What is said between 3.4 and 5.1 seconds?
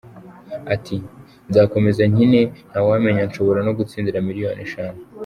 no gutsindira miliyoni eshanu.